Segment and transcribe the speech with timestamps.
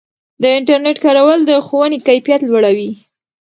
[0.41, 2.89] د انټرنیټ کارول د ښوونې کیفیت لوړوي.